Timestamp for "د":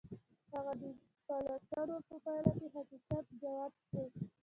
0.49-0.51, 0.81-0.83